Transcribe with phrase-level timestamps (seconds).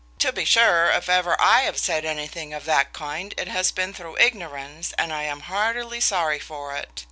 [0.17, 3.69] To bee sur if ever I ave sad any thing of that kine it as
[3.71, 6.99] bin thru ignorens, and I am hartili sorri for it.